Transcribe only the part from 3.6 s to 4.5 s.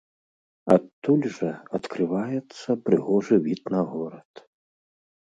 на горад.